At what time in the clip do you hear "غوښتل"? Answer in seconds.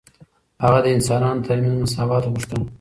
2.31-2.61